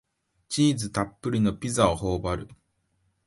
[0.49, 2.47] チーズたっぷりのピザをほおばる